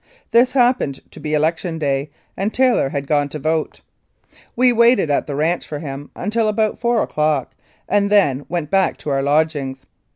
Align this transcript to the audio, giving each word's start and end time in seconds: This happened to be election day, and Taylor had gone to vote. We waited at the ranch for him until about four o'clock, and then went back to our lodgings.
This 0.31 0.53
happened 0.53 0.99
to 1.11 1.19
be 1.19 1.35
election 1.35 1.77
day, 1.77 2.09
and 2.35 2.51
Taylor 2.51 2.89
had 2.89 3.05
gone 3.05 3.29
to 3.29 3.37
vote. 3.37 3.81
We 4.55 4.73
waited 4.73 5.11
at 5.11 5.27
the 5.27 5.35
ranch 5.35 5.67
for 5.67 5.77
him 5.77 6.09
until 6.15 6.47
about 6.47 6.79
four 6.79 7.03
o'clock, 7.03 7.53
and 7.87 8.09
then 8.11 8.47
went 8.49 8.71
back 8.71 8.97
to 8.97 9.11
our 9.11 9.21
lodgings. 9.21 9.85